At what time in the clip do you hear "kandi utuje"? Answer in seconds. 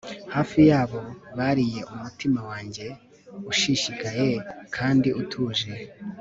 4.75-5.69